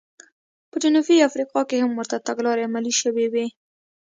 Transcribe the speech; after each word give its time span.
په 0.69 0.75
جنوبي 0.83 1.15
افریقا 1.27 1.61
کې 1.69 1.77
هم 1.83 1.91
ورته 1.95 2.25
تګلارې 2.27 2.67
عملي 2.69 2.93
شوې 3.01 3.25
وې. 3.33 3.47